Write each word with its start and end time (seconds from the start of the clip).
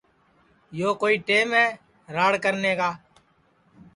یو 0.79 0.89
کوئی 1.01 1.15
ٹیم 1.27 1.47
ہے 1.57 1.67
راڑ 2.15 2.31
کرنے 2.43 2.71
کا 2.79 2.89